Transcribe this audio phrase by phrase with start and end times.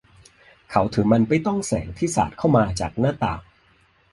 [0.71, 3.41] เขาถือมันไปต้องแสงที่สาดเข้ามาจากหน้าต่าง